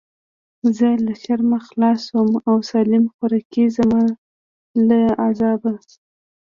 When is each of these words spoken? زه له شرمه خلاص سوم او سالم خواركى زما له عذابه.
زه 0.77 0.89
له 1.05 1.13
شرمه 1.23 1.59
خلاص 1.67 1.99
سوم 2.09 2.31
او 2.49 2.55
سالم 2.71 3.03
خواركى 3.13 3.65
زما 3.77 4.03
له 4.87 5.01
عذابه. 5.25 5.73